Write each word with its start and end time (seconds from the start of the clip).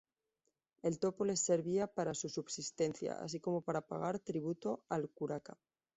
El 0.81 0.97
topo 0.97 1.25
les 1.25 1.39
servía 1.41 1.85
para 1.85 2.15
su 2.15 2.27
subsistencia, 2.27 3.19
así 3.21 3.39
como 3.39 3.61
para 3.61 3.81
pagar 3.85 4.17
tributo 4.17 4.83
al 4.89 5.07
curaca. 5.11 5.59